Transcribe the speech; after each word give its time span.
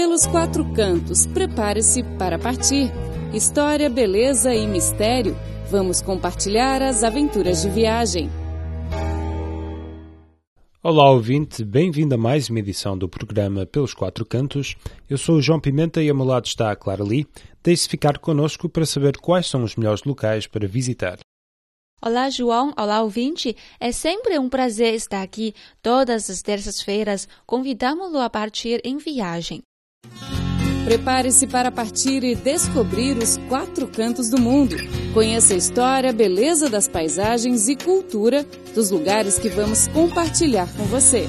pelos 0.00 0.26
quatro 0.26 0.64
cantos. 0.72 1.26
Prepare-se 1.26 2.02
para 2.18 2.38
partir. 2.38 2.90
História, 3.34 3.90
beleza 3.90 4.54
e 4.54 4.66
mistério. 4.66 5.36
Vamos 5.70 6.00
compartilhar 6.00 6.80
as 6.80 7.04
aventuras 7.04 7.60
de 7.60 7.68
viagem. 7.68 8.30
Olá, 10.82 11.10
ouvinte, 11.10 11.62
bem-vindo 11.62 12.14
a 12.14 12.18
mais 12.18 12.48
uma 12.48 12.60
edição 12.60 12.96
do 12.96 13.10
programa 13.10 13.66
Pelos 13.66 13.92
Quatro 13.92 14.24
Cantos. 14.24 14.74
Eu 15.06 15.18
sou 15.18 15.36
o 15.36 15.42
João 15.42 15.60
Pimenta 15.60 16.02
e 16.02 16.08
ao 16.08 16.16
meu 16.16 16.24
lado 16.24 16.46
está 16.46 16.70
a 16.70 16.76
Clara 16.76 17.04
Lee. 17.04 17.26
Deixe-se 17.62 17.90
ficar 17.90 18.16
connosco 18.16 18.70
para 18.70 18.86
saber 18.86 19.18
quais 19.18 19.48
são 19.48 19.62
os 19.62 19.76
melhores 19.76 20.02
locais 20.04 20.46
para 20.46 20.66
visitar. 20.66 21.18
Olá, 22.00 22.30
João. 22.30 22.72
Olá, 22.78 23.02
ouvinte. 23.02 23.54
É 23.78 23.92
sempre 23.92 24.38
um 24.38 24.48
prazer 24.48 24.94
estar 24.94 25.20
aqui. 25.20 25.52
Todas 25.82 26.30
as 26.30 26.40
terças-feiras, 26.40 27.28
convidamos-lo 27.44 28.18
a 28.18 28.30
partir 28.30 28.80
em 28.82 28.96
viagem. 28.96 29.60
Prepare-se 30.84 31.46
para 31.46 31.70
partir 31.70 32.24
e 32.24 32.34
descobrir 32.34 33.16
os 33.16 33.36
quatro 33.48 33.86
cantos 33.86 34.28
do 34.28 34.40
mundo. 34.40 34.74
Conheça 35.14 35.54
a 35.54 35.56
história, 35.56 36.12
beleza 36.12 36.68
das 36.68 36.88
paisagens 36.88 37.68
e 37.68 37.76
cultura 37.76 38.44
dos 38.74 38.90
lugares 38.90 39.38
que 39.38 39.48
vamos 39.48 39.86
compartilhar 39.88 40.66
com 40.74 40.82
você. 40.84 41.28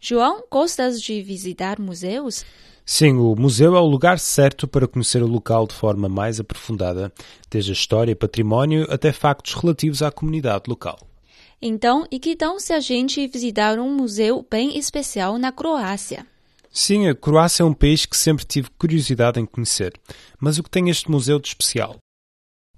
João, 0.00 0.42
gostas 0.50 1.00
de 1.00 1.22
visitar 1.22 1.78
museus? 1.78 2.44
Sim, 2.84 3.12
o 3.12 3.36
museu 3.36 3.76
é 3.76 3.80
o 3.80 3.86
lugar 3.86 4.18
certo 4.18 4.66
para 4.66 4.88
conhecer 4.88 5.22
o 5.22 5.26
local 5.28 5.68
de 5.68 5.74
forma 5.74 6.08
mais 6.08 6.40
aprofundada, 6.40 7.12
desde 7.50 7.70
a 7.70 7.74
história 7.74 8.10
e 8.12 8.16
património 8.16 8.86
até 8.90 9.12
factos 9.12 9.54
relativos 9.54 10.02
à 10.02 10.10
comunidade 10.10 10.64
local. 10.68 11.07
Então, 11.60 12.06
e 12.10 12.20
que 12.20 12.36
tal 12.36 12.60
se 12.60 12.72
a 12.72 12.78
gente 12.78 13.26
visitar 13.26 13.78
um 13.80 13.92
museu 13.92 14.46
bem 14.48 14.78
especial 14.78 15.38
na 15.38 15.50
Croácia? 15.50 16.24
Sim, 16.70 17.08
a 17.08 17.14
Croácia 17.14 17.64
é 17.64 17.66
um 17.66 17.74
país 17.74 18.06
que 18.06 18.16
sempre 18.16 18.44
tive 18.44 18.70
curiosidade 18.78 19.40
em 19.40 19.46
conhecer. 19.46 19.92
Mas 20.38 20.58
o 20.58 20.62
que 20.62 20.70
tem 20.70 20.88
este 20.88 21.10
museu 21.10 21.40
de 21.40 21.48
especial? 21.48 21.96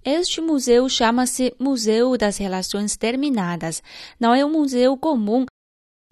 Este 0.03 0.41
museu 0.41 0.89
chama-se 0.89 1.55
Museu 1.59 2.17
das 2.17 2.39
Relações 2.39 2.97
Terminadas. 2.97 3.83
Não 4.19 4.35
é 4.35 4.43
um 4.43 4.51
museu 4.51 4.97
comum. 4.97 5.45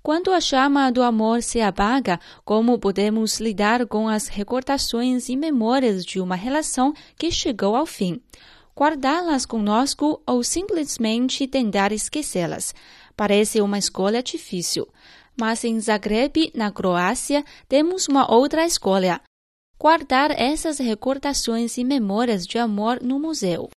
Quando 0.02 0.30
a 0.30 0.40
chama 0.40 0.90
do 0.90 1.02
amor 1.02 1.42
se 1.42 1.62
apaga, 1.62 2.20
como 2.44 2.78
podemos 2.78 3.40
lidar 3.40 3.86
com 3.86 4.06
as 4.06 4.28
recordações 4.28 5.30
e 5.30 5.36
memórias 5.36 6.04
de 6.04 6.20
uma 6.20 6.36
relação 6.36 6.92
que 7.16 7.30
chegou 7.30 7.74
ao 7.74 7.86
fim? 7.86 8.20
Guardá-las 8.78 9.44
conosco 9.44 10.22
ou 10.24 10.44
simplesmente 10.44 11.48
tentar 11.48 11.90
esquecê-las. 11.90 12.72
Parece 13.16 13.60
uma 13.60 13.76
escolha 13.76 14.22
difícil. 14.22 14.86
Mas 15.36 15.64
em 15.64 15.80
Zagreb, 15.80 16.52
na 16.54 16.70
Croácia, 16.70 17.44
temos 17.68 18.06
uma 18.06 18.32
outra 18.32 18.64
escolha: 18.64 19.20
guardar 19.76 20.30
essas 20.30 20.78
recordações 20.78 21.76
e 21.76 21.82
memórias 21.82 22.46
de 22.46 22.56
amor 22.56 23.02
no 23.02 23.18
museu. 23.18 23.68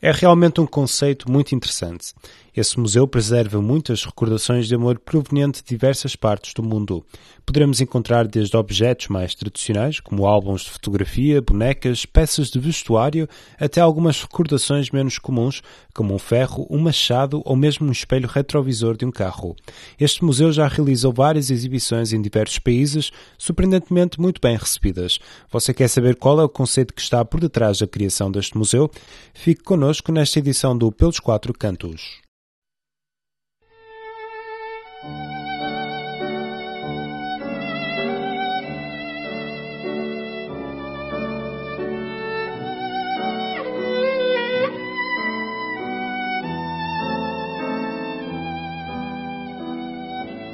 É 0.00 0.12
realmente 0.12 0.60
um 0.60 0.66
conceito 0.66 1.30
muito 1.30 1.52
interessante. 1.52 2.14
Esse 2.60 2.78
museu 2.78 3.08
preserva 3.08 3.62
muitas 3.62 4.04
recordações 4.04 4.68
de 4.68 4.74
amor 4.74 4.98
proveniente 4.98 5.62
de 5.62 5.68
diversas 5.70 6.14
partes 6.14 6.52
do 6.52 6.62
mundo. 6.62 7.02
Poderemos 7.46 7.80
encontrar 7.80 8.28
desde 8.28 8.54
objetos 8.54 9.08
mais 9.08 9.34
tradicionais, 9.34 9.98
como 9.98 10.26
álbuns 10.26 10.64
de 10.64 10.70
fotografia, 10.70 11.40
bonecas, 11.40 12.04
peças 12.04 12.50
de 12.50 12.60
vestuário, 12.60 13.26
até 13.58 13.80
algumas 13.80 14.20
recordações 14.20 14.90
menos 14.90 15.18
comuns, 15.18 15.62
como 15.94 16.14
um 16.14 16.18
ferro, 16.18 16.66
um 16.68 16.78
machado 16.78 17.40
ou 17.46 17.56
mesmo 17.56 17.88
um 17.88 17.92
espelho 17.92 18.28
retrovisor 18.28 18.94
de 18.94 19.06
um 19.06 19.10
carro. 19.10 19.56
Este 19.98 20.22
museu 20.22 20.52
já 20.52 20.68
realizou 20.68 21.14
várias 21.14 21.50
exibições 21.50 22.12
em 22.12 22.20
diversos 22.20 22.58
países, 22.58 23.10
surpreendentemente 23.38 24.20
muito 24.20 24.38
bem 24.38 24.58
recebidas. 24.58 25.18
Você 25.50 25.72
quer 25.72 25.88
saber 25.88 26.14
qual 26.14 26.38
é 26.38 26.44
o 26.44 26.48
conceito 26.48 26.92
que 26.92 27.00
está 27.00 27.24
por 27.24 27.40
detrás 27.40 27.78
da 27.78 27.86
criação 27.86 28.30
deste 28.30 28.58
museu? 28.58 28.90
Fique 29.32 29.62
connosco 29.62 30.12
nesta 30.12 30.40
edição 30.40 30.76
do 30.76 30.92
Pelos 30.92 31.18
Quatro 31.18 31.54
Cantos. 31.54 32.20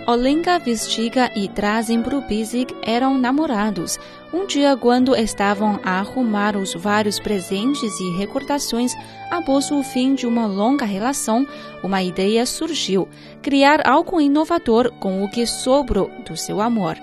Olenka 0.09 0.57
Vistiga 0.61 1.33
e 1.35 1.49
Trazen 1.49 2.01
Brubisic 2.01 2.73
eram 2.81 3.19
namorados. 3.19 3.99
Um 4.33 4.47
dia, 4.47 4.77
quando 4.77 5.17
estavam 5.17 5.81
a 5.83 5.99
arrumar 5.99 6.57
os 6.57 6.75
vários 6.75 7.19
presentes 7.19 7.99
e 7.99 8.17
recordações 8.17 8.95
após 9.33 9.69
o 9.73 9.83
fim 9.83 10.15
de 10.15 10.25
uma 10.25 10.47
longa 10.47 10.85
relação, 10.85 11.45
uma 11.83 12.05
ideia 12.05 12.47
surgiu: 12.47 13.09
criar 13.43 13.85
algo 13.85 14.21
inovador 14.21 14.93
com 15.01 15.25
o 15.25 15.29
que 15.29 15.45
sobrou 15.45 16.09
do 16.25 16.37
seu 16.37 16.61
amor. 16.61 16.95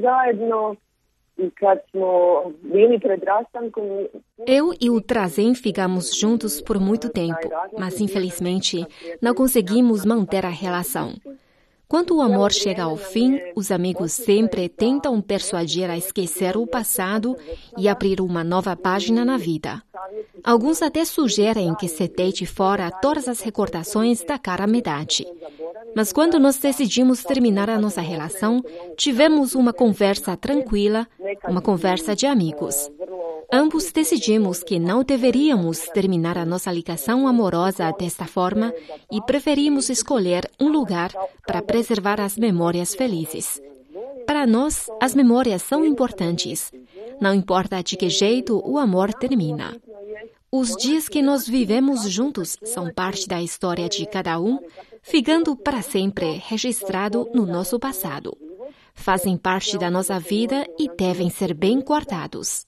Zajedno 0.00 0.76
eu 4.46 4.74
e 4.80 4.90
o 4.90 5.00
Trazen 5.00 5.54
ficamos 5.54 6.14
juntos 6.14 6.60
por 6.60 6.78
muito 6.78 7.08
tempo, 7.08 7.48
mas 7.78 8.00
infelizmente 8.00 8.86
não 9.20 9.34
conseguimos 9.34 10.04
manter 10.04 10.44
a 10.44 10.50
relação. 10.50 11.14
Quando 11.90 12.16
o 12.16 12.22
amor 12.22 12.52
chega 12.52 12.84
ao 12.84 12.96
fim, 12.96 13.40
os 13.56 13.72
amigos 13.72 14.12
sempre 14.12 14.68
tentam 14.68 15.20
persuadir 15.20 15.90
a 15.90 15.98
esquecer 15.98 16.56
o 16.56 16.64
passado 16.64 17.36
e 17.76 17.88
abrir 17.88 18.20
uma 18.20 18.44
nova 18.44 18.76
página 18.76 19.24
na 19.24 19.36
vida. 19.36 19.82
Alguns 20.44 20.82
até 20.82 21.04
sugerem 21.04 21.74
que 21.74 21.88
se 21.88 22.06
deite 22.06 22.46
fora 22.46 22.92
todas 22.92 23.26
as 23.26 23.40
recordações 23.40 24.22
da 24.22 24.38
cara 24.38 24.68
metade. 24.68 25.26
Mas 25.94 26.12
quando 26.12 26.38
nós 26.38 26.58
decidimos 26.58 27.22
terminar 27.22 27.68
a 27.68 27.78
nossa 27.78 28.00
relação, 28.00 28.62
tivemos 28.96 29.54
uma 29.54 29.72
conversa 29.72 30.36
tranquila, 30.36 31.06
uma 31.48 31.60
conversa 31.60 32.14
de 32.14 32.26
amigos. 32.26 32.90
Ambos 33.52 33.90
decidimos 33.90 34.62
que 34.62 34.78
não 34.78 35.02
deveríamos 35.02 35.80
terminar 35.92 36.38
a 36.38 36.44
nossa 36.44 36.70
ligação 36.70 37.26
amorosa 37.26 37.90
desta 37.98 38.24
forma 38.24 38.72
e 39.10 39.20
preferimos 39.22 39.90
escolher 39.90 40.48
um 40.60 40.68
lugar 40.68 41.10
para 41.44 41.60
preservar 41.60 42.20
as 42.20 42.36
memórias 42.36 42.94
felizes. 42.94 43.60
Para 44.24 44.46
nós, 44.46 44.86
as 45.00 45.14
memórias 45.16 45.62
são 45.62 45.84
importantes. 45.84 46.70
Não 47.20 47.34
importa 47.34 47.82
de 47.82 47.96
que 47.96 48.08
jeito 48.08 48.62
o 48.64 48.78
amor 48.78 49.12
termina. 49.12 49.76
Os 50.52 50.76
dias 50.76 51.08
que 51.08 51.20
nós 51.20 51.46
vivemos 51.48 52.08
juntos 52.08 52.56
são 52.64 52.92
parte 52.92 53.26
da 53.26 53.42
história 53.42 53.88
de 53.88 54.06
cada 54.06 54.40
um, 54.40 54.58
ficando 55.02 55.56
para 55.56 55.82
sempre 55.82 56.42
registrado 56.46 57.28
no 57.34 57.46
nosso 57.46 57.78
passado. 57.78 58.36
Fazem 58.94 59.36
parte 59.36 59.78
da 59.78 59.90
nossa 59.90 60.18
vida 60.18 60.66
e 60.78 60.88
devem 60.94 61.30
ser 61.30 61.54
bem 61.54 61.80
guardados. 61.80 62.66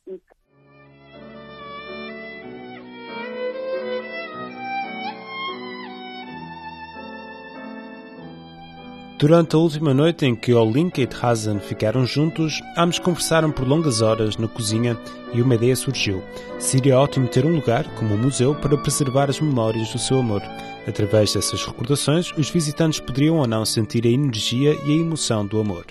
Durante 9.22 9.55
a 9.55 9.59
última 9.60 9.94
noite 9.94 10.27
em 10.27 10.34
que 10.34 10.53
Olinka 10.53 11.00
e 11.00 11.06
Trazan 11.06 11.60
ficaram 11.60 12.05
juntos, 12.05 12.60
ambos 12.77 12.99
conversaram 12.99 13.53
por 13.53 13.65
longas 13.65 14.03
horas 14.03 14.37
na 14.37 14.49
cozinha 14.49 14.99
e 15.33 15.41
uma 15.41 15.55
ideia 15.55 15.77
surgiu. 15.77 16.21
Seria 16.59 16.99
ótimo 16.99 17.28
ter 17.28 17.47
um 17.47 17.55
lugar, 17.55 17.84
como 17.94 18.16
um 18.16 18.19
museu, 18.19 18.53
para 18.53 18.77
preservar 18.77 19.31
as 19.31 19.41
memórias 19.41 19.93
do 19.93 19.99
seu 20.00 20.19
amor. 20.19 20.42
Através 20.89 21.34
dessas 21.34 21.65
recordações, 21.65 22.33
os 22.36 22.51
visitantes 22.51 22.98
poderiam 22.98 23.39
ou 23.39 23.47
não 23.47 23.65
sentir 23.65 24.04
a 24.04 24.10
energia 24.10 24.74
e 24.84 24.91
a 24.91 25.01
emoção 25.01 25.47
do 25.47 25.60
amor. 25.60 25.86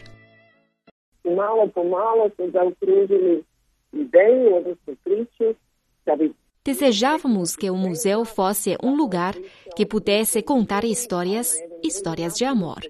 Desejávamos 6.65 7.55
que 7.55 7.69
o 7.69 7.77
museu 7.77 8.25
fosse 8.25 8.75
um 8.83 8.93
lugar 8.93 9.35
que 9.73 9.85
pudesse 9.85 10.41
contar 10.41 10.83
histórias, 10.83 11.57
histórias 11.81 12.33
de 12.33 12.43
amor. 12.43 12.81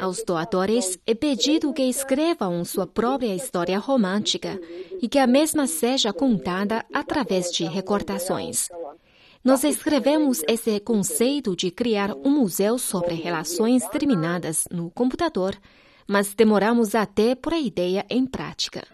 Aos 0.00 0.22
doadores 0.24 0.98
é 1.06 1.14
pedido 1.14 1.72
que 1.72 1.82
escrevam 1.82 2.64
sua 2.64 2.86
própria 2.86 3.34
história 3.34 3.78
romântica 3.78 4.60
e 5.00 5.08
que 5.08 5.18
a 5.18 5.26
mesma 5.26 5.66
seja 5.66 6.12
contada 6.12 6.84
através 6.92 7.50
de 7.50 7.64
recordações. 7.64 8.68
Nós 9.44 9.62
escrevemos 9.62 10.42
esse 10.48 10.80
conceito 10.80 11.54
de 11.54 11.70
criar 11.70 12.14
um 12.14 12.30
museu 12.30 12.78
sobre 12.78 13.14
relações 13.14 13.86
terminadas 13.88 14.66
no 14.70 14.90
computador, 14.90 15.54
mas 16.08 16.34
demoramos 16.34 16.94
até 16.94 17.34
por 17.34 17.52
a 17.52 17.58
ideia 17.58 18.06
em 18.08 18.26
prática. 18.26 18.93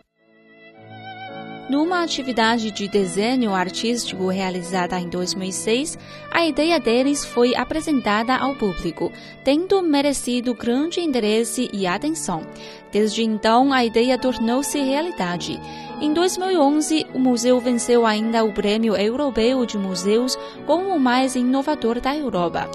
Numa 1.70 2.02
atividade 2.02 2.72
de 2.72 2.88
desenho 2.88 3.55
artístico 3.55 4.26
realizada 4.26 4.99
em 4.99 5.08
2006, 5.08 5.96
a 6.28 6.44
ideia 6.44 6.81
deles 6.81 7.25
foi 7.25 7.55
apresentada 7.55 8.34
ao 8.34 8.56
público, 8.56 9.12
tendo 9.44 9.81
merecido 9.81 10.52
grande 10.52 10.99
interesse 10.99 11.70
e 11.72 11.87
atenção. 11.87 12.43
Desde 12.90 13.22
então, 13.22 13.72
a 13.72 13.84
ideia 13.84 14.19
tornou-se 14.19 14.81
realidade. 14.81 15.61
Em 16.00 16.12
2011, 16.12 17.06
o 17.14 17.20
museu 17.20 17.61
venceu 17.61 18.05
ainda 18.05 18.43
o 18.43 18.52
Prêmio 18.52 18.96
Europeu 18.96 19.64
de 19.64 19.78
Museus 19.78 20.37
como 20.67 20.93
o 20.93 20.99
mais 20.99 21.37
inovador 21.37 22.00
da 22.00 22.17
Europa. 22.17 22.69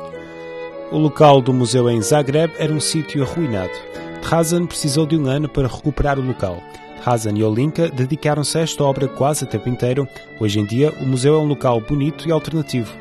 O 0.90 0.98
local 0.98 1.42
do 1.42 1.52
museu 1.52 1.90
em 1.90 2.02
Zagreb 2.02 2.54
era 2.58 2.72
um 2.72 2.80
sítio 2.80 3.24
arruinado. 3.24 3.74
Trazan 4.22 4.66
precisou 4.66 5.06
de 5.06 5.18
um 5.18 5.28
ano 5.28 5.50
para 5.50 5.68
recuperar 5.68 6.18
o 6.18 6.26
local. 6.26 6.64
Hazan 7.06 7.38
e 7.38 7.44
Olinka 7.44 7.88
dedicaram-se 7.88 8.58
a 8.58 8.62
esta 8.62 8.84
obra 8.84 9.08
quase 9.08 9.44
a 9.44 9.48
tempo 9.48 9.70
inteiro. 9.70 10.08
Hoje 10.40 10.60
em 10.60 10.66
dia, 10.66 10.92
o 11.00 11.06
museu 11.06 11.36
é 11.36 11.38
um 11.38 11.46
local 11.46 11.80
bonito 11.80 12.28
e 12.28 12.32
alternativo. 12.32 12.92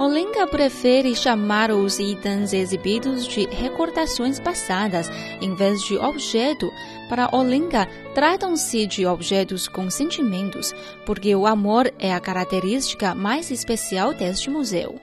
Olenka 0.00 0.46
prefere 0.46 1.14
chamar 1.14 1.70
os 1.70 1.98
itens 1.98 2.54
exibidos 2.54 3.26
de 3.28 3.46
recordações 3.46 4.40
passadas 4.40 5.10
em 5.42 5.54
vez 5.54 5.82
de 5.82 5.98
objeto. 5.98 6.69
Para 7.08 7.28
Olenka, 7.32 7.86
tratam-se 8.14 8.86
de 8.86 9.06
objetos 9.06 9.68
com 9.68 9.90
sentimentos, 9.90 10.72
porque 11.06 11.34
o 11.34 11.46
amor 11.46 11.86
é 11.98 12.12
a 12.12 12.20
característica 12.20 13.14
mais 13.14 13.50
especial 13.50 14.14
deste 14.14 14.50
museu. 14.50 14.94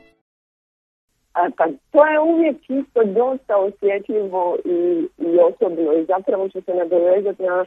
To 1.92 2.06
je 2.06 2.20
uvijek 2.20 2.58
čisto 2.62 3.04
dosta 3.04 3.58
osjetljivo 3.58 4.58
i, 4.66 5.08
i 5.18 5.40
osobno 5.40 5.94
i 5.94 6.06
zapravo 6.06 6.50
ću 6.50 6.62
se 6.62 6.74
nadovezati 6.74 7.44
na 7.44 7.66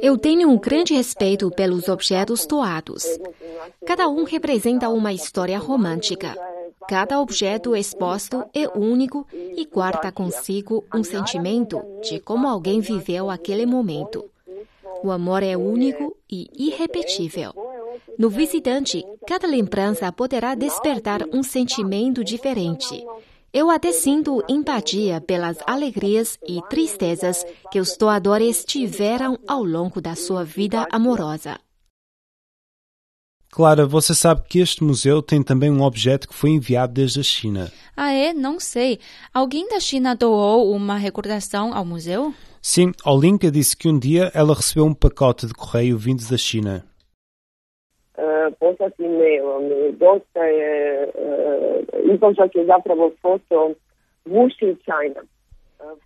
eu 0.00 0.16
tenho 0.16 0.48
um 0.48 0.58
grande 0.58 0.94
respeito 0.94 1.50
pelos 1.50 1.88
objetos 1.88 2.46
doados. 2.46 3.04
Cada 3.84 4.08
um 4.08 4.22
representa 4.22 4.88
uma 4.88 5.12
história 5.12 5.58
romântica. 5.58 6.34
Cada 6.88 7.20
objeto 7.20 7.74
exposto 7.74 8.44
é 8.54 8.68
único 8.68 9.26
e 9.32 9.66
guarda 9.66 10.12
consigo 10.12 10.84
um 10.94 11.02
sentimento 11.02 11.82
de 12.00 12.20
como 12.20 12.46
alguém 12.46 12.80
viveu 12.80 13.28
aquele 13.28 13.66
momento. 13.66 14.24
O 15.02 15.10
amor 15.10 15.42
é 15.42 15.56
único 15.56 16.16
e 16.30 16.48
irrepetível. 16.56 17.52
No 18.16 18.30
visitante, 18.30 19.04
cada 19.26 19.48
lembrança 19.48 20.10
poderá 20.12 20.54
despertar 20.54 21.22
um 21.32 21.42
sentimento 21.42 22.22
diferente. 22.22 23.04
Eu 23.52 23.68
até 23.68 23.90
sinto 23.90 24.44
empatia 24.48 25.20
pelas 25.20 25.56
alegrias 25.66 26.38
e 26.46 26.60
tristezas 26.68 27.44
que 27.70 27.80
os 27.80 27.96
doadores 27.96 28.64
tiveram 28.64 29.38
ao 29.46 29.64
longo 29.64 30.00
da 30.00 30.14
sua 30.14 30.44
vida 30.44 30.86
amorosa. 30.92 31.58
Clara, 33.56 33.86
você 33.86 34.14
sabe 34.14 34.42
que 34.46 34.60
este 34.60 34.84
museu 34.84 35.22
tem 35.22 35.42
também 35.42 35.70
um 35.70 35.82
objeto 35.82 36.28
que 36.28 36.34
foi 36.34 36.50
enviado 36.50 36.92
desde 36.92 37.20
a 37.20 37.22
China. 37.22 37.72
Ah, 37.96 38.12
é? 38.12 38.34
Não 38.34 38.60
sei. 38.60 38.98
Alguém 39.32 39.66
da 39.66 39.80
China 39.80 40.14
doou 40.14 40.70
uma 40.70 40.98
recordação 40.98 41.74
ao 41.74 41.84
museu? 41.84 42.34
Sim, 42.60 42.92
Olinka 43.02 43.50
disse 43.50 43.74
que 43.74 43.88
um 43.88 43.98
dia 43.98 44.30
ela 44.34 44.54
recebeu 44.54 44.84
um 44.84 44.92
pacote 44.92 45.46
de 45.46 45.54
correio 45.54 45.96
vindo 45.96 46.22
da 46.28 46.36
China 46.36 46.84
poslati 48.58 49.02
mailom. 49.02 49.62
Dosta 49.98 50.44
je, 50.44 51.08
izložak 52.12 52.54
je 52.54 52.64
zapravo 52.66 53.12
foto 53.22 53.74
Wuxi, 54.26 54.76
China. 54.84 55.22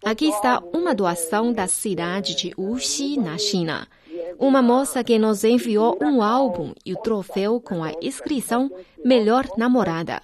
Aqui 0.04 0.28
está 0.28 0.60
uma 0.74 0.94
doação 0.94 1.52
da 1.52 1.66
cidade 1.66 2.34
de 2.36 2.52
Wuxi, 2.58 3.16
na 3.18 3.38
China. 3.38 3.86
Uma 4.38 4.62
moça 4.62 5.02
que 5.04 5.18
nos 5.18 5.44
enviou 5.44 5.98
um 6.00 6.22
álbum 6.22 6.72
e 6.84 6.92
o 6.92 6.96
troféu 6.96 7.60
com 7.60 7.82
a 7.84 7.92
inscrição 8.00 8.70
Melhor 9.04 9.46
Namorada. 9.56 10.20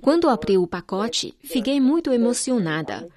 Quando 0.00 0.28
abri 0.28 0.56
o 0.58 0.66
pacote, 0.66 1.34
fiquei 1.42 1.80
muito 1.80 2.12
emocionada. 2.12 3.08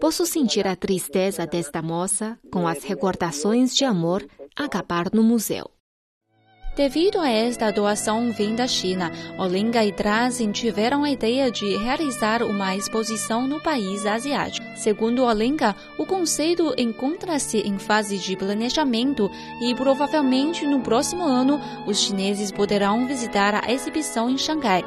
Posso 0.00 0.24
sentir 0.24 0.66
a 0.66 0.76
tristeza 0.76 1.46
desta 1.46 1.82
moça 1.82 2.38
com 2.50 2.66
as 2.66 2.82
recordações 2.84 3.74
de 3.74 3.84
amor 3.84 4.26
acabar 4.56 5.10
no 5.12 5.22
museu. 5.22 5.70
Devido 6.80 7.20
a 7.20 7.28
esta 7.28 7.70
doação 7.70 8.32
vinda 8.32 8.62
da 8.62 8.66
China, 8.66 9.12
Olinga 9.36 9.84
e 9.84 9.92
Drazen 9.92 10.50
tiveram 10.50 11.04
a 11.04 11.10
ideia 11.10 11.50
de 11.50 11.76
realizar 11.76 12.42
uma 12.42 12.74
exposição 12.74 13.46
no 13.46 13.60
país 13.60 14.06
asiático. 14.06 14.66
Segundo 14.76 15.26
Olinga, 15.26 15.76
o 15.98 16.06
conceito 16.06 16.72
encontra-se 16.78 17.58
em 17.58 17.78
fase 17.78 18.16
de 18.16 18.34
planejamento 18.34 19.30
e 19.60 19.74
provavelmente 19.74 20.66
no 20.66 20.80
próximo 20.80 21.22
ano 21.22 21.60
os 21.86 22.00
chineses 22.00 22.50
poderão 22.50 23.06
visitar 23.06 23.62
a 23.62 23.70
exibição 23.70 24.30
em 24.30 24.38
Xangai. 24.38 24.82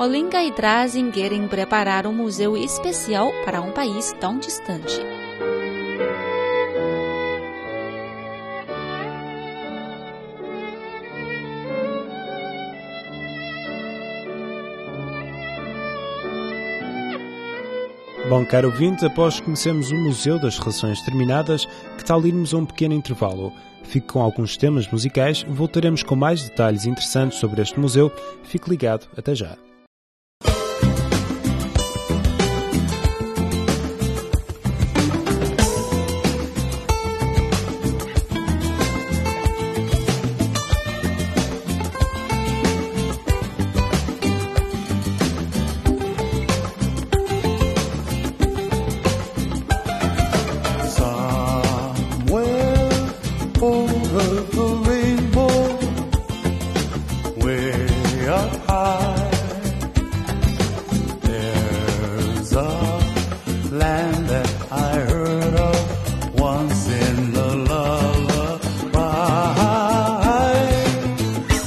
Olinga 0.00 0.42
e 0.42 0.50
Drazen 0.50 1.12
querem 1.12 1.46
preparar 1.46 2.08
um 2.08 2.12
museu 2.12 2.56
especial 2.56 3.30
para 3.44 3.60
um 3.60 3.70
país 3.70 4.12
tão 4.18 4.36
distante. 4.36 5.00
Bom, 18.28 18.44
caro 18.44 18.70
ouvinte, 18.70 19.06
após 19.06 19.38
conhecermos 19.38 19.92
o 19.92 19.94
Museu 19.94 20.36
das 20.36 20.58
Relações 20.58 21.00
Terminadas, 21.00 21.64
que 21.96 22.04
tal 22.04 22.26
irmos 22.26 22.52
a 22.52 22.56
um 22.56 22.66
pequeno 22.66 22.92
intervalo? 22.92 23.52
Fique 23.84 24.08
com 24.08 24.20
alguns 24.20 24.56
temas 24.56 24.90
musicais, 24.90 25.44
voltaremos 25.48 26.02
com 26.02 26.16
mais 26.16 26.42
detalhes 26.42 26.86
interessantes 26.86 27.38
sobre 27.38 27.62
este 27.62 27.78
museu. 27.78 28.10
Fique 28.42 28.68
ligado, 28.68 29.06
até 29.16 29.32
já. 29.32 29.56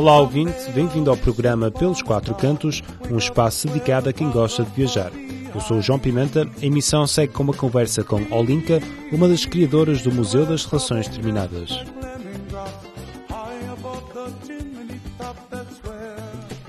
Olá, 0.00 0.18
ouvinte, 0.18 0.70
bem-vindo 0.72 1.10
ao 1.10 1.16
programa 1.18 1.70
Pelos 1.70 2.00
Quatro 2.00 2.34
Cantos, 2.34 2.82
um 3.10 3.18
espaço 3.18 3.66
dedicado 3.66 4.08
a 4.08 4.14
quem 4.14 4.30
gosta 4.30 4.64
de 4.64 4.70
viajar. 4.70 5.12
Eu 5.54 5.60
sou 5.60 5.76
o 5.76 5.82
João 5.82 5.98
Pimenta. 5.98 6.48
A 6.62 6.64
emissão 6.64 7.06
segue 7.06 7.34
com 7.34 7.42
uma 7.42 7.52
conversa 7.52 8.02
com 8.02 8.24
Olinka, 8.30 8.80
uma 9.12 9.28
das 9.28 9.44
criadoras 9.44 10.00
do 10.00 10.10
Museu 10.10 10.46
das 10.46 10.64
Relações 10.64 11.06
Terminadas. 11.06 11.84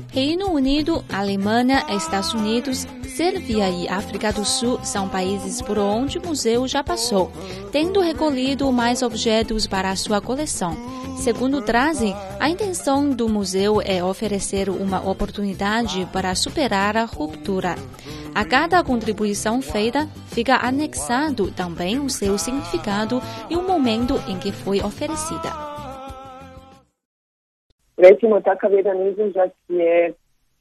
Reino 0.10 0.52
Unido, 0.52 1.02
Alemanha, 1.08 1.86
Estados 1.90 2.34
Unidos, 2.34 2.86
Sérvia 3.16 3.70
e 3.70 3.88
África 3.88 4.34
do 4.34 4.44
Sul 4.44 4.78
são 4.84 5.08
países 5.08 5.62
por 5.62 5.78
onde 5.78 6.18
o 6.18 6.28
museu 6.28 6.68
já 6.68 6.84
passou, 6.84 7.32
tendo 7.72 8.02
recolhido 8.02 8.70
mais 8.74 9.02
objetos 9.02 9.66
para 9.66 9.90
a 9.90 9.96
sua 9.96 10.20
coleção. 10.20 10.76
Segundo 11.22 11.62
Drazen, 11.62 12.16
a 12.40 12.50
intenção 12.50 13.12
do 13.12 13.30
museu 13.30 13.80
é 13.80 14.04
oferecer 14.04 14.70
uma 14.70 15.08
oportunidade 15.08 16.04
para 16.12 16.34
superar 16.34 16.98
a 16.98 17.06
ruptura. 17.06 17.76
A 18.34 18.44
cada 18.44 18.84
contribuição 18.84 19.62
feita, 19.62 20.08
fica 20.34 20.56
anexado 20.56 21.52
também 21.52 22.00
o 22.00 22.10
seu 22.10 22.40
significado 22.40 23.22
e 23.52 23.56
o 23.56 23.62
momento 23.62 24.16
em 24.28 24.40
que 24.40 24.52
foi 24.52 24.80
oferecida. 24.82 25.54
Recimo, 28.00 28.42
takav 28.42 28.74
jedan 28.74 28.98
izložak 29.08 29.54
je 29.70 30.14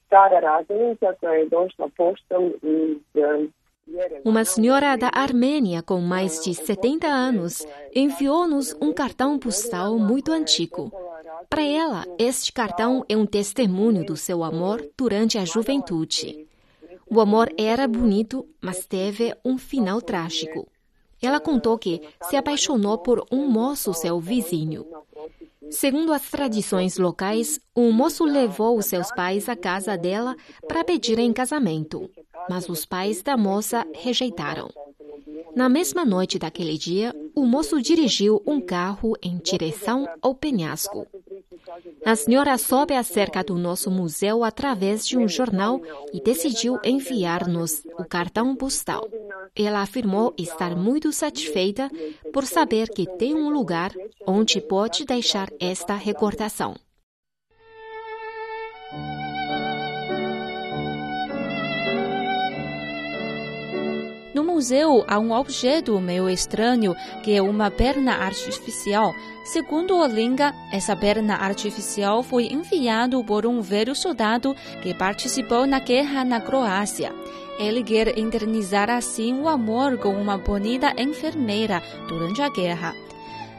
stara 0.07 0.40
razglednica 0.40 1.14
koja 1.21 1.33
je 1.33 1.49
došla 1.49 1.88
poštom 1.97 2.52
iz 2.62 2.99
uma 4.25 4.45
senhora 4.45 4.97
da 4.97 5.11
Armênia 5.13 5.83
com 5.83 6.01
mais 6.01 6.43
de 6.45 6.55
70 6.55 7.07
anos 7.07 7.67
enviou-nos 7.95 8.77
um 8.81 8.93
cartão 8.93 9.39
postal 9.39 9.99
muito 9.99 10.33
antigo. 10.33 10.93
Para 11.49 11.63
ela, 11.63 12.05
este 12.19 12.53
cartão 12.53 13.05
é 13.09 13.17
um 13.17 13.27
testemunho 13.27 14.05
do 14.05 14.17
seu 14.17 14.45
amor 14.45 14.87
durante 14.97 15.39
a 15.39 15.45
juventude. 15.45 16.47
O 17.09 17.21
amor 17.21 17.53
era 17.59 17.89
bonito, 17.89 18.47
mas 18.61 18.87
teve 18.87 19.35
um 19.45 19.59
final 19.59 20.01
trágico. 20.01 20.69
Ela 21.21 21.41
contou 21.41 21.77
que 21.77 22.01
se 22.23 22.37
apaixonou 22.37 22.99
por 22.99 23.27
um 23.31 23.47
moço 23.49 23.93
seu 23.93 24.21
vizinho. 24.21 24.87
Segundo 25.71 26.12
as 26.12 26.29
tradições 26.29 26.99
locais, 26.99 27.61
o 27.75 27.93
moço 27.93 28.25
levou 28.25 28.77
os 28.77 28.87
seus 28.87 29.11
pais 29.12 29.49
à 29.49 29.57
casa 29.57 29.97
dela 29.97 30.37
para 30.67 30.85
pedir 30.85 31.19
em 31.19 31.33
casamento 31.33 32.11
mas 32.49 32.69
os 32.69 32.85
pais 32.85 33.23
da 33.23 33.37
moça 33.37 33.87
rejeitaram. 33.95 34.69
Na 35.55 35.69
mesma 35.69 36.05
noite 36.05 36.39
daquele 36.39 36.79
dia, 36.79 37.15
o 37.35 37.45
moço 37.45 37.81
dirigiu 37.83 38.41
um 38.47 38.61
carro 38.61 39.15
em 39.21 39.39
direção 39.39 40.09
ao 40.23 40.35
penhasco. 40.35 41.07
A 42.05 42.15
senhora 42.15 42.57
soube 42.57 42.95
acerca 42.95 43.43
do 43.43 43.57
nosso 43.57 43.91
museu 43.91 44.45
através 44.45 45.07
de 45.07 45.19
um 45.19 45.27
jornal 45.27 45.81
e 46.12 46.21
decidiu 46.21 46.79
enviar-nos 46.85 47.85
o 47.99 48.05
cartão 48.05 48.55
postal. 48.55 49.07
Ela 49.57 49.83
afirmou 49.83 50.35
estar 50.38 50.76
muito 50.76 51.12
satisfeita 51.12 51.90
por 52.33 52.47
saber 52.47 52.88
que 52.88 53.07
tem 53.19 53.35
um 53.35 53.50
lugar 53.50 53.92
onde 54.26 54.61
pode 54.61 55.04
deixar 55.04 55.49
esta 55.59 55.95
recordação. 55.95 56.75
No 64.33 64.45
museu 64.45 65.04
há 65.09 65.19
um 65.19 65.33
objeto 65.33 66.00
meio 66.00 66.30
estranho 66.30 66.95
que 67.23 67.35
é 67.35 67.42
uma 67.42 67.71
perna 67.71 68.14
artificial. 68.14 69.12
Segundo 69.45 69.97
Olinga, 69.97 70.54
essa 70.73 70.95
perna 70.95 71.35
artificial 71.35 72.23
foi 72.23 72.47
enviada 72.47 73.23
por 73.25 73.45
um 73.45 73.61
velho 73.61 73.95
soldado 73.95 74.54
que 74.83 74.95
participou 74.95 75.66
na 75.66 75.80
guerra 75.80 76.25
na 76.25 76.40
Croácia. 76.40 77.12
Ele 77.61 77.85
quer 77.85 78.19
eternizar 78.19 78.88
assim 78.88 79.38
o 79.38 79.47
amor 79.47 79.99
com 79.99 80.14
uma 80.14 80.38
bonita 80.38 80.95
enfermeira 80.97 81.83
durante 82.09 82.40
a 82.40 82.49
guerra. 82.49 82.97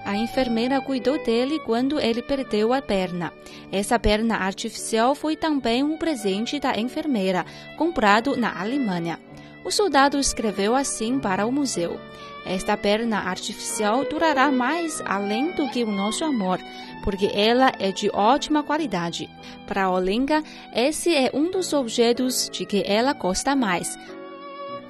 A 0.03 0.17
enfermeira 0.17 0.81
cuidou 0.81 1.23
dele 1.23 1.59
quando 1.59 1.99
ele 1.99 2.23
perdeu 2.23 2.73
a 2.73 2.81
perna. 2.81 3.31
Essa 3.71 3.99
perna 3.99 4.37
artificial 4.37 5.13
foi 5.13 5.35
também 5.35 5.83
um 5.83 5.97
presente 5.97 6.59
da 6.59 6.75
enfermeira, 6.79 7.45
comprado 7.77 8.35
na 8.35 8.59
Alemanha. 8.59 9.19
O 9.63 9.69
soldado 9.69 10.17
escreveu 10.17 10.75
assim 10.75 11.19
para 11.19 11.45
o 11.45 11.51
museu: 11.51 11.99
Esta 12.57 12.75
perna 12.75 13.19
artificial 13.33 14.03
durará 14.11 14.51
mais 14.51 15.01
além 15.07 15.55
do 15.55 15.69
que 15.71 15.85
o 15.85 15.91
nosso 16.01 16.25
amor, 16.25 16.59
porque 17.01 17.27
ela 17.33 17.71
é 17.79 17.91
de 17.93 18.09
ótima 18.13 18.61
qualidade. 18.61 19.29
Para 19.65 19.89
Olenga, 19.89 20.43
esse 20.75 21.15
é 21.15 21.31
um 21.33 21.49
dos 21.49 21.71
objetos 21.71 22.49
de 22.49 22.65
que 22.65 22.83
ela 22.85 23.13
gosta 23.13 23.55
mais. 23.55 23.87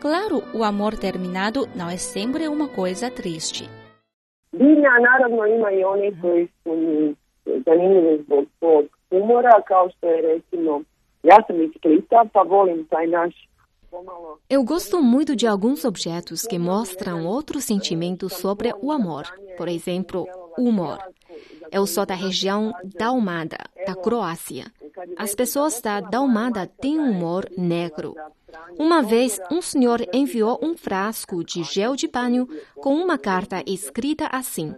Claro, 0.02 0.38
o 0.56 0.64
amor 0.64 0.98
terminado 0.98 1.68
não 1.76 1.88
é 1.88 1.98
sempre 1.98 2.48
uma 2.48 2.68
coisa 2.68 3.12
triste. 3.12 3.70
Dinja 4.54 4.94
naravno 5.00 5.46
ima 5.46 5.72
i 5.72 5.84
oni 5.84 6.12
koji 6.22 6.48
su 6.64 6.72
mi 6.76 7.16
zanimljivi 7.66 8.24
zbog 8.24 8.46
svog 8.58 8.86
humora, 9.10 9.62
kao 9.68 9.90
što 9.90 10.08
je 10.08 10.22
recimo, 10.22 10.82
ja 11.24 11.38
sam 11.48 11.62
iz 11.62 11.72
Splita, 11.78 12.26
pa 12.34 12.42
volim 12.42 12.86
taj 12.90 13.08
naš 13.08 13.34
eu 14.50 14.64
gosto 14.64 15.02
muito 15.02 15.36
de 15.36 15.48
alguns 15.48 15.86
objetos 15.86 16.44
que 16.44 16.58
mostram 16.58 17.26
outros 17.26 17.64
sentimentos 17.64 18.34
sobre 18.34 18.74
o 18.82 18.92
amor. 18.92 19.26
Por 19.58 19.68
exemplo, 19.68 20.28
o 20.58 20.64
humor. 20.64 21.00
Eu 21.72 21.88
sou 21.88 22.06
da 22.06 22.14
região 22.14 22.74
Dalmada, 22.84 23.58
da 23.86 23.96
Croácia. 23.96 24.72
As 25.18 25.34
pessoas 25.34 25.80
da 25.82 26.02
Dalmada 26.02 26.68
têm 26.68 27.00
um 27.00 27.12
humor 27.12 27.50
negro. 27.58 28.16
Uma 28.78 29.02
vez, 29.02 29.40
um 29.50 29.62
senhor 29.62 30.06
enviou 30.14 30.60
um 30.62 30.76
frasco 30.76 31.44
de 31.44 31.64
gel 31.64 31.96
de 31.96 32.08
banho 32.08 32.48
com 32.76 32.96
uma 32.96 33.18
carta 33.18 33.64
escrita 33.66 34.28
assim: 34.32 34.76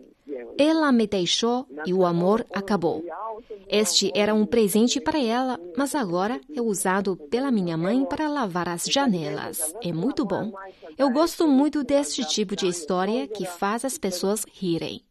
ela 0.58 0.92
me 0.92 1.08
deixou 1.08 1.66
e 1.86 1.94
o 1.94 2.06
amor 2.06 2.46
acabou. 2.54 3.04
Este 3.68 4.12
era 4.16 4.34
um 4.34 4.46
presente 4.46 5.00
para 5.00 5.20
ela, 5.20 5.60
mas 5.78 5.96
agora 5.96 6.40
é 6.56 6.62
usado 6.62 7.16
pela 7.30 7.52
minha 7.52 7.78
mãe 7.78 8.06
para 8.06 8.28
lavar 8.28 8.70
as 8.70 8.86
janelas. 8.86 9.74
É 9.84 9.92
muito 9.92 10.26
bom. 10.26 10.52
Eu 10.98 11.10
gosto 11.10 11.48
muito 11.48 11.84
deste 11.84 12.24
tipo 12.26 12.56
de 12.56 12.68
história 12.68 13.28
que 13.28 13.46
faz 13.46 13.86
as 13.86 13.98
pessoas 13.98 14.46
rirem. 14.54 15.02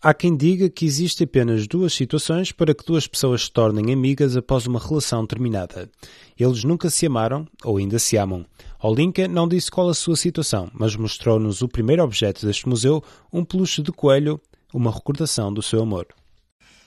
Há 0.00 0.14
quem 0.14 0.36
diga 0.36 0.70
que 0.70 0.84
existem 0.84 1.24
apenas 1.24 1.66
duas 1.66 1.92
situações 1.92 2.52
para 2.52 2.72
que 2.72 2.86
duas 2.86 3.08
pessoas 3.08 3.46
se 3.46 3.52
tornem 3.52 3.92
amigas 3.92 4.36
após 4.36 4.64
uma 4.64 4.78
relação 4.78 5.26
terminada. 5.26 5.90
Eles 6.38 6.62
nunca 6.62 6.88
se 6.88 7.04
amaram 7.04 7.44
ou 7.64 7.78
ainda 7.78 7.98
se 7.98 8.16
amam. 8.16 8.46
Olinka 8.80 9.26
não 9.26 9.48
disse 9.48 9.68
qual 9.68 9.88
a 9.88 9.94
sua 9.94 10.14
situação, 10.14 10.70
mas 10.72 10.94
mostrou-nos 10.94 11.62
o 11.62 11.68
primeiro 11.68 12.04
objeto 12.04 12.46
deste 12.46 12.68
museu, 12.68 13.02
um 13.32 13.44
peluche 13.44 13.82
de 13.82 13.90
coelho, 13.90 14.40
uma 14.72 14.92
recordação 14.92 15.52
do 15.52 15.62
seu 15.62 15.82
amor. 15.82 16.06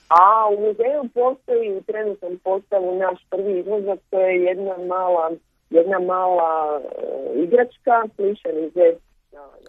A 0.08 0.48
u 0.48 0.58
muzeju 0.60 1.10
postoji, 1.12 1.82
trenutno 1.86 2.38
postoji 2.42 2.96
naš 2.96 3.20
prvi 3.28 3.58
izložak, 3.60 4.00
to 4.10 4.20
je 4.20 4.44
jedna 4.44 4.78
mala, 4.88 5.32
jedna 5.70 5.98
mala 5.98 6.78
uh, 6.78 7.42
igračka, 7.42 8.08
plišani 8.16 8.70
zec 8.74 8.96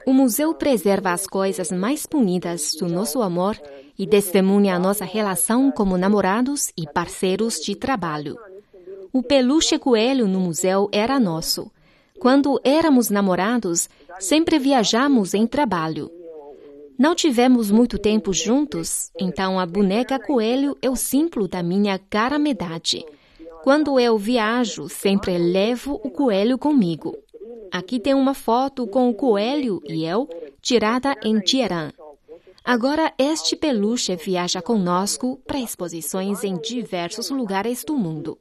o 0.05 0.13
museu 0.13 0.53
preserva 0.53 1.12
as 1.12 1.25
coisas 1.25 1.72
mais 1.72 2.05
bonitas 2.05 2.74
do 2.74 2.88
nosso 2.88 3.22
amor 3.22 3.60
e 3.98 4.05
testemunha 4.05 4.75
a 4.75 4.79
nossa 4.79 5.05
relação 5.05 5.72
como 5.72 5.98
namorados 5.98 6.72
e 6.77 6.86
parceiros 6.86 7.60
de 7.60 7.75
trabalho. 7.75 8.38
O 9.12 9.22
peluche 9.22 9.77
coelho 9.77 10.27
no 10.27 10.39
museu 10.39 10.89
era 10.91 11.19
nosso. 11.19 11.72
Quando 12.19 12.60
éramos 12.63 13.10
namorados, 13.10 13.89
sempre 14.19 14.57
viajamos 14.57 15.33
em 15.33 15.45
trabalho. 15.45 16.10
Não 16.98 17.15
tivemos 17.15 17.72
muito 17.72 17.98
tempo 17.98 18.33
juntos, 18.33 19.12
então 19.19 19.60
a 19.60 19.65
boneca 19.65 20.19
coelho 20.19 20.77
é 20.81 20.89
o 20.89 20.95
símbolo 20.95 21.48
da 21.48 21.63
minha 21.63 21.98
caramedade. 21.98 23.05
Quando 23.63 24.00
eu 24.00 24.17
viajo, 24.17 24.89
sempre 24.89 25.38
levo 25.38 26.00
o 26.03 26.10
coelho 26.10 26.57
comigo. 26.57 27.15
Aqui 27.74 28.00
tem 28.00 28.13
uma 28.13 28.36
foto 28.36 28.86
com 28.86 29.10
o 29.10 29.15
coelho 29.15 29.82
e 29.84 30.06
eu, 30.06 30.30
tirada 30.62 31.15
em 31.24 31.42
Teherã. 31.42 31.92
Agora, 32.63 33.12
este 33.18 33.56
peluche 33.56 34.15
viaja 34.15 34.62
conosco 34.62 35.42
para 35.48 35.58
exposições 35.58 36.44
em 36.44 36.56
diversos 36.56 37.32
lugares 37.32 37.84
do 37.84 37.98
mundo. 37.98 38.38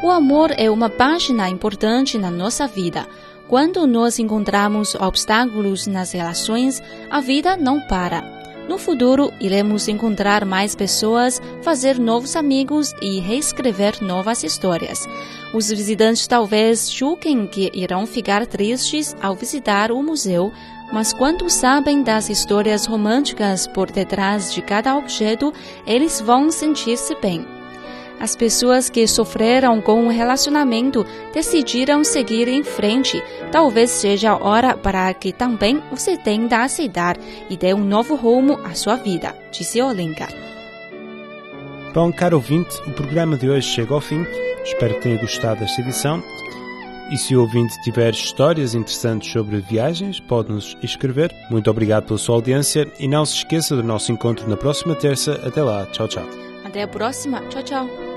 O 0.00 0.10
amor 0.10 0.52
é 0.56 0.70
uma 0.70 0.88
página 0.88 1.50
importante 1.50 2.16
na 2.16 2.30
nossa 2.30 2.68
vida. 2.68 3.04
Quando 3.48 3.84
nós 3.84 4.20
encontramos 4.20 4.94
obstáculos 4.94 5.88
nas 5.88 6.12
relações, 6.12 6.80
a 7.10 7.20
vida 7.20 7.56
não 7.56 7.80
para. 7.88 8.39
No 8.68 8.78
futuro, 8.78 9.32
iremos 9.40 9.88
encontrar 9.88 10.44
mais 10.44 10.74
pessoas, 10.74 11.42
fazer 11.62 11.98
novos 11.98 12.36
amigos 12.36 12.94
e 13.02 13.18
reescrever 13.18 14.02
novas 14.02 14.44
histórias. 14.44 15.06
Os 15.52 15.68
visitantes 15.68 16.26
talvez 16.26 16.90
julguem 16.90 17.46
que 17.46 17.70
irão 17.74 18.06
ficar 18.06 18.46
tristes 18.46 19.16
ao 19.20 19.34
visitar 19.34 19.90
o 19.90 20.02
museu, 20.02 20.52
mas 20.92 21.12
quando 21.12 21.50
sabem 21.50 22.02
das 22.02 22.28
histórias 22.28 22.86
românticas 22.86 23.66
por 23.66 23.90
detrás 23.90 24.52
de 24.52 24.62
cada 24.62 24.96
objeto, 24.96 25.52
eles 25.86 26.20
vão 26.20 26.50
sentir-se 26.50 27.14
bem. 27.16 27.59
As 28.20 28.36
pessoas 28.36 28.90
que 28.90 29.06
sofreram 29.06 29.80
com 29.80 30.06
o 30.06 30.10
relacionamento 30.10 31.06
decidiram 31.32 32.04
seguir 32.04 32.48
em 32.48 32.62
frente. 32.62 33.22
Talvez 33.50 33.90
seja 33.90 34.32
a 34.32 34.36
hora 34.36 34.76
para 34.76 35.12
que 35.14 35.32
também 35.32 35.82
você 35.90 36.18
tente 36.18 36.54
aceitar 36.54 37.16
e 37.48 37.56
dê 37.56 37.72
um 37.72 37.82
novo 37.82 38.14
rumo 38.14 38.60
à 38.62 38.74
sua 38.74 38.96
vida, 38.96 39.34
disse 39.50 39.80
Olenka. 39.80 40.28
Bom, 41.94 42.12
caro 42.12 42.36
ouvinte, 42.36 42.76
o 42.86 42.92
programa 42.92 43.38
de 43.38 43.48
hoje 43.48 43.66
chega 43.66 43.94
ao 43.94 44.00
fim. 44.00 44.24
Espero 44.62 44.94
que 44.94 45.00
tenha 45.00 45.18
gostado 45.18 45.60
desta 45.60 45.80
edição. 45.80 46.22
E 47.10 47.16
se 47.16 47.34
o 47.34 47.40
ouvinte 47.40 47.74
tiver 47.82 48.12
histórias 48.12 48.74
interessantes 48.74 49.32
sobre 49.32 49.58
viagens, 49.58 50.20
pode-nos 50.20 50.76
escrever. 50.82 51.34
Muito 51.50 51.68
obrigado 51.68 52.04
pela 52.06 52.18
sua 52.18 52.36
audiência 52.36 52.86
e 53.00 53.08
não 53.08 53.24
se 53.24 53.38
esqueça 53.38 53.74
do 53.74 53.82
nosso 53.82 54.12
encontro 54.12 54.48
na 54.48 54.56
próxima 54.56 54.94
terça. 54.94 55.32
Até 55.44 55.62
lá. 55.62 55.86
Tchau, 55.86 56.06
tchau. 56.06 56.24
Até 56.64 56.82
a 56.82 56.88
próxima. 56.88 57.40
Tchau, 57.48 57.62
tchau. 57.64 58.09